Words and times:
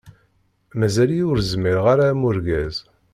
Mazal-iyi 0.79 1.25
ur 1.31 1.39
zmireɣ 1.51 1.85
ara 1.93 2.05
am 2.11 2.21
urgaz. 2.29 2.75